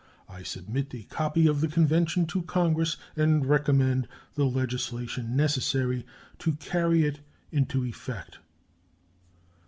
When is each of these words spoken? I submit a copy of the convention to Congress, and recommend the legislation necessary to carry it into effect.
I 0.27 0.41
submit 0.41 0.95
a 0.95 1.03
copy 1.03 1.45
of 1.45 1.61
the 1.61 1.67
convention 1.67 2.25
to 2.25 2.41
Congress, 2.41 2.97
and 3.15 3.45
recommend 3.45 4.07
the 4.33 4.45
legislation 4.45 5.35
necessary 5.35 6.07
to 6.39 6.53
carry 6.53 7.03
it 7.05 7.19
into 7.51 7.85
effect. 7.85 8.39